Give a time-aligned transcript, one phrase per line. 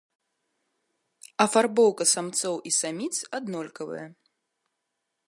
[1.45, 4.07] Афарбоўка самцоў і саміц аднолькавая.